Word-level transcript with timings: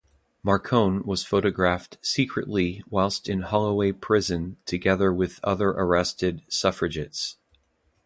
Marcon 0.43 1.05
was 1.05 1.23
photographed 1.23 1.99
secretly 2.01 2.81
whilst 2.89 3.29
in 3.29 3.41
Holloway 3.43 3.91
prison 3.91 4.57
together 4.65 5.13
with 5.13 5.39
other 5.43 5.67
arrested 5.69 6.41
suffragettes. 6.49 7.37